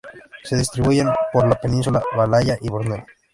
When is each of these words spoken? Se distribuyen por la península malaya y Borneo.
Se 0.43 0.55
distribuyen 0.55 1.09
por 1.31 1.47
la 1.47 1.61
península 1.61 2.01
malaya 2.17 2.57
y 2.59 2.69
Borneo. 2.69 3.05